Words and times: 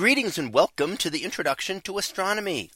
Greetings 0.00 0.38
and 0.38 0.50
welcome 0.50 0.96
to 0.96 1.10
the 1.10 1.24
introduction 1.24 1.82
to 1.82 1.98
astronomy. 1.98 2.70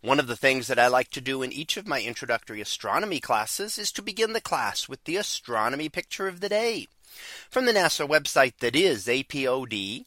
One 0.00 0.20
of 0.20 0.28
the 0.28 0.36
things 0.36 0.68
that 0.68 0.78
I 0.78 0.86
like 0.86 1.10
to 1.10 1.20
do 1.20 1.42
in 1.42 1.52
each 1.52 1.76
of 1.76 1.88
my 1.88 2.00
introductory 2.00 2.60
astronomy 2.60 3.18
classes 3.18 3.78
is 3.78 3.90
to 3.90 4.00
begin 4.00 4.32
the 4.32 4.40
class 4.40 4.88
with 4.88 5.02
the 5.02 5.16
astronomy 5.16 5.88
picture 5.88 6.28
of 6.28 6.38
the 6.38 6.48
day 6.48 6.86
from 7.50 7.64
the 7.64 7.72
NASA 7.72 8.08
website 8.08 8.58
that 8.60 8.76
is 8.76 9.06
apod.nasa.gov 9.06 10.04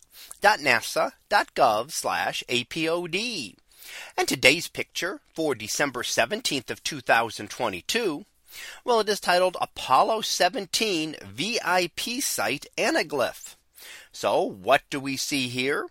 apod. 2.48 3.56
And 4.16 4.28
today's 4.30 4.70
picture 4.70 5.20
for 5.36 5.54
December 5.54 6.04
17th 6.04 6.72
of 6.72 6.82
2022. 6.86 8.24
Well, 8.86 9.02
it 9.02 9.10
is 9.10 9.20
titled 9.20 9.58
Apollo 9.60 10.22
17 10.22 11.18
VIP 11.22 12.22
site 12.22 12.66
anaglyph. 12.78 13.58
So 14.14 14.42
what 14.42 14.84
do 14.90 15.02
we 15.02 15.18
see 15.18 15.50
here? 15.50 15.88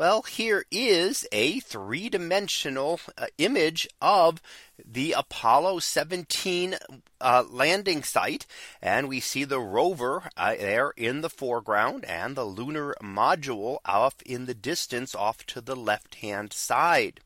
Well, 0.00 0.22
here 0.22 0.64
is 0.70 1.26
a 1.30 1.60
three 1.60 2.08
dimensional 2.08 3.00
uh, 3.18 3.26
image 3.36 3.86
of 4.00 4.40
the 4.84 5.12
Apollo 5.12 5.80
17 5.80 6.76
uh, 7.20 7.44
landing 7.48 8.02
site. 8.02 8.46
And 8.80 9.08
we 9.08 9.20
see 9.20 9.44
the 9.44 9.60
rover 9.60 10.30
uh, 10.36 10.54
there 10.56 10.92
in 10.96 11.20
the 11.20 11.30
foreground 11.30 12.04
and 12.04 12.36
the 12.36 12.44
lunar 12.44 12.94
module 13.02 13.78
off 13.84 14.20
in 14.22 14.46
the 14.46 14.54
distance 14.54 15.14
off 15.14 15.44
to 15.46 15.60
the 15.60 15.76
left 15.76 16.16
hand 16.16 16.52
side. 16.52 17.20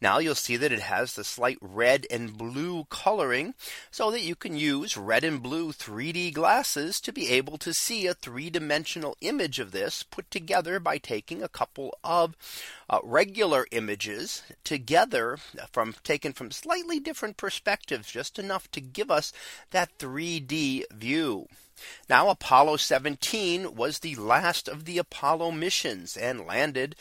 Now 0.00 0.18
you'll 0.18 0.36
see 0.36 0.56
that 0.56 0.70
it 0.70 0.80
has 0.80 1.14
the 1.14 1.24
slight 1.24 1.58
red 1.60 2.06
and 2.08 2.38
blue 2.38 2.84
coloring 2.84 3.54
so 3.90 4.12
that 4.12 4.22
you 4.22 4.36
can 4.36 4.56
use 4.56 4.96
red 4.96 5.24
and 5.24 5.42
blue 5.42 5.72
3D 5.72 6.32
glasses 6.32 7.00
to 7.00 7.12
be 7.12 7.30
able 7.30 7.58
to 7.58 7.74
see 7.74 8.06
a 8.06 8.14
three 8.14 8.48
dimensional 8.48 9.16
image 9.20 9.58
of 9.58 9.72
this 9.72 10.04
put 10.04 10.30
together 10.30 10.78
by 10.78 10.98
taking 10.98 11.42
a 11.42 11.48
couple 11.48 11.98
of 12.04 12.36
uh, 12.88 13.00
regular 13.02 13.66
images 13.72 14.42
together 14.62 15.38
from 15.72 15.96
taken 16.04 16.32
from 16.32 16.52
slightly 16.52 16.77
different 17.00 17.36
perspectives, 17.36 18.10
just 18.10 18.38
enough 18.38 18.70
to 18.72 18.80
give 18.80 19.10
us 19.10 19.32
that 19.70 19.98
3D 19.98 20.84
view. 20.92 21.48
Now 22.08 22.28
Apollo 22.28 22.78
17 22.78 23.76
was 23.76 24.00
the 24.00 24.16
last 24.16 24.68
of 24.68 24.84
the 24.84 24.98
Apollo 24.98 25.52
missions 25.52 26.16
and 26.16 26.46
landed 26.46 26.96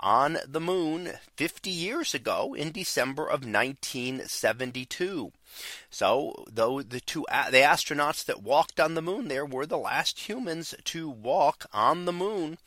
on 0.00 0.38
the 0.46 0.60
moon 0.60 1.12
50 1.36 1.70
years 1.70 2.14
ago 2.14 2.54
in 2.54 2.72
December 2.72 3.24
of 3.24 3.44
1972. 3.44 5.32
So 5.90 6.44
though 6.50 6.80
the 6.80 7.00
two 7.00 7.26
the 7.50 7.58
astronauts 7.58 8.24
that 8.24 8.42
walked 8.42 8.78
on 8.78 8.94
the 8.94 9.02
moon 9.02 9.28
there 9.28 9.44
were 9.44 9.66
the 9.66 9.78
last 9.78 10.28
humans 10.28 10.74
to 10.84 11.10
walk 11.10 11.66
on 11.72 12.04
the 12.04 12.12
moon 12.12 12.58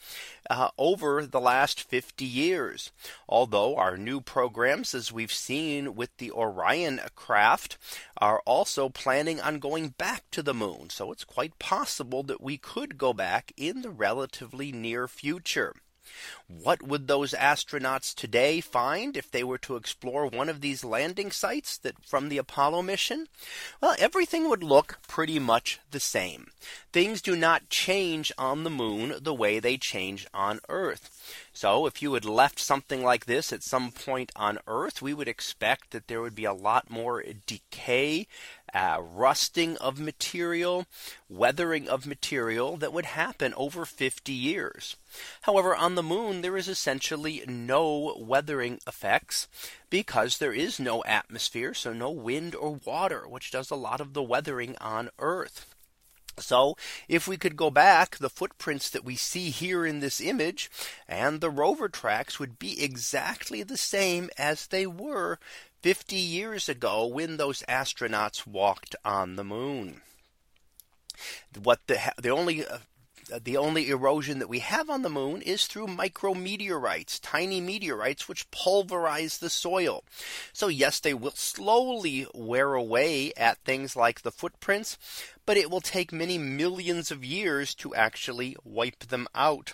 uh, 0.50 0.70
over 0.78 1.26
the 1.26 1.40
last 1.40 1.82
50 1.82 2.26
years. 2.26 2.92
Although 3.28 3.78
our 3.78 3.98
new 3.98 4.20
programs 4.22 4.94
as 4.94 5.12
we've 5.12 5.32
seen 5.32 5.96
with 5.96 6.16
the 6.18 6.32
Orion 6.32 7.00
craft 7.16 7.78
are 8.18 8.42
also 8.46 8.90
planning 8.90 9.40
on 9.40 9.60
going 9.60 9.90
back 9.90 10.24
to 10.32 10.44
the 10.44 10.54
moon. 10.54 10.90
So 10.90 11.12
it's 11.12 11.24
quite 11.24 11.58
possible 11.60 12.24
that 12.24 12.42
we 12.42 12.58
could 12.58 12.98
go 12.98 13.14
back 13.14 13.54
in 13.56 13.82
the 13.82 13.92
relatively 13.92 14.72
near 14.72 15.08
future. 15.08 15.74
What 16.48 16.84
would 16.84 17.08
those 17.08 17.34
astronauts 17.34 18.14
today 18.14 18.62
find 18.62 19.16
if 19.16 19.32
they 19.32 19.44
were 19.44 19.58
to 19.60 19.76
explore 19.76 20.28
one 20.28 20.50
of 20.50 20.62
these 20.62 20.84
landing 20.84 21.32
sites 21.32 21.78
that 21.78 22.06
from 22.06 22.30
the 22.30 22.38
Apollo 22.38 22.82
mission? 22.82 23.28
Well, 23.82 23.96
everything 23.98 24.50
would 24.50 24.64
look 24.64 25.00
pretty 25.08 25.40
much 25.40 25.80
the 25.92 26.00
same. 26.00 26.52
Things 26.92 27.22
do 27.22 27.36
not 27.36 27.70
change 27.70 28.32
on 28.38 28.64
the 28.64 28.70
moon 28.70 29.16
the 29.22 29.34
way 29.34 29.60
they 29.60 29.78
change 29.78 30.28
on 30.34 30.60
Earth. 30.70 31.10
So 31.54 31.86
if 31.86 32.02
you 32.02 32.14
had 32.14 32.26
left 32.26 32.60
something 32.60 33.04
like 33.04 33.26
this 33.26 33.54
at 33.54 33.64
some 33.64 33.92
point 33.92 34.32
on 34.36 34.60
Earth, 34.68 35.02
we 35.02 35.14
would 35.14 35.28
expect 35.28 35.92
that 35.92 36.08
there 36.08 36.22
would 36.22 36.36
be 36.36 36.46
a 36.46 36.54
lot 36.54 36.90
more 36.90 37.24
decay 37.46 38.28
uh, 38.74 39.00
rusting 39.00 39.78
of 39.78 40.00
material, 40.00 40.88
weathering 41.30 41.88
of 41.88 42.08
material 42.08 42.76
that 42.78 42.92
would 42.92 43.06
happen 43.06 43.54
over 43.54 43.86
50 43.86 44.34
years. 44.34 44.96
However, 45.44 45.76
on 45.76 45.96
the 45.96 46.04
moon, 46.04 46.42
there 46.42 46.58
is 46.58 46.68
essentially 46.68 47.44
no 47.48 48.16
weathering 48.20 48.80
effects 48.88 49.48
because 49.90 50.38
there 50.38 50.54
is 50.54 50.80
no 50.80 51.04
atmosphere, 51.04 51.74
so 51.74 51.94
no 51.94 52.10
wind 52.10 52.56
or 52.56 52.80
water, 52.84 53.28
which 53.28 53.52
does 53.52 53.70
a 53.70 53.76
lot 53.76 54.02
of 54.02 54.14
the 54.14 54.24
weathering 54.24 54.76
on 54.82 55.12
Earth. 55.20 55.73
So 56.38 56.76
if 57.08 57.28
we 57.28 57.38
could 57.38 57.56
go 57.56 57.70
back, 57.70 58.18
the 58.18 58.30
footprints 58.30 58.90
that 58.90 59.06
we 59.06 59.16
see 59.16 59.50
here 59.50 59.86
in 59.86 60.00
this 60.00 60.20
image 60.20 60.70
and 61.08 61.42
the 61.42 61.50
rover 61.50 61.90
tracks 61.90 62.40
would 62.40 62.60
be 62.60 62.84
exactly 62.84 63.64
the 63.64 63.78
same 63.78 64.30
as 64.38 64.68
they 64.68 64.88
were 64.88 65.40
50 65.82 66.16
years 66.16 66.70
ago 66.70 67.06
when 67.06 67.38
those 67.38 67.64
astronauts 67.68 68.48
walked 68.48 68.96
on 69.04 69.36
the 69.36 69.44
moon. 69.44 70.02
What 71.62 71.82
the 71.88 72.00
the 72.20 72.30
only 72.30 72.66
uh, 72.66 72.80
Uh, 73.32 73.40
the 73.44 73.58
only 73.58 73.90
erosion 73.90 74.40
that 74.40 74.50
we 74.50 74.60
have 74.60 74.90
on 74.90 75.02
the 75.02 75.10
moon 75.10 75.42
is 75.42 75.66
through 75.66 75.88
micrometeorites, 75.88 77.20
tiny 77.22 77.62
meteorites 77.62 78.28
which 78.28 78.50
pulverize 78.52 79.38
the 79.38 79.50
soil. 79.50 80.04
So 80.52 80.68
yes, 80.68 81.00
they 81.00 81.14
will 81.14 81.32
slowly 81.32 82.28
wear 82.34 82.74
away 82.74 83.32
at 83.38 83.60
things 83.60 83.96
like 83.96 84.22
the 84.22 84.32
footprints, 84.32 84.98
but 85.46 85.58
it 85.58 85.70
will 85.70 85.82
take 85.82 86.12
many 86.12 86.38
millions 86.38 87.12
of 87.12 87.24
years 87.24 87.74
to 87.76 87.96
actually 87.96 88.56
wipe 88.64 89.00
them 89.00 89.28
out. 89.34 89.74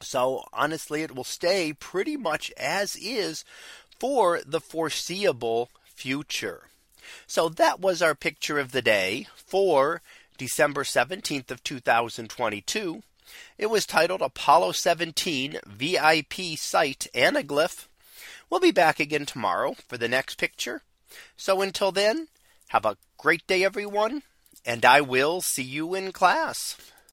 So 0.00 0.44
honestly, 0.52 1.02
it 1.02 1.14
will 1.14 1.24
stay 1.24 1.72
pretty 1.72 2.16
much 2.16 2.52
as 2.56 2.96
is 2.96 3.44
for 3.98 4.40
the 4.44 4.60
foreseeable 4.60 5.70
future. 5.84 6.68
So 7.26 7.48
that 7.48 7.80
was 7.80 8.02
our 8.02 8.14
picture 8.14 8.58
of 8.58 8.72
the 8.72 8.82
day 8.82 9.26
for 9.36 10.02
December 10.36 10.84
17th 10.84 11.50
of 11.50 11.62
2022. 11.62 13.02
It 13.58 13.66
was 13.66 13.86
titled 13.86 14.22
Apollo 14.22 14.72
17 14.72 15.58
VIP 15.66 16.56
site 16.56 17.06
anaglyph. 17.14 17.86
We'll 18.50 18.60
be 18.60 18.72
back 18.72 19.00
again 19.00 19.26
tomorrow 19.26 19.76
for 19.88 19.96
the 19.96 20.08
next 20.08 20.36
picture. 20.36 20.82
So 21.36 21.62
until 21.62 21.92
then, 21.92 22.28
have 22.68 22.84
a 22.84 22.96
great 23.16 23.46
day 23.46 23.64
everyone, 23.64 24.22
and 24.64 24.84
I 24.84 25.00
will 25.00 25.40
see 25.40 25.62
you 25.62 25.94
in 25.94 26.12
class. 26.12 26.76